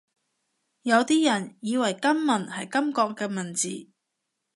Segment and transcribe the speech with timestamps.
[0.81, 3.89] 有啲人以為金文係金國嘅文字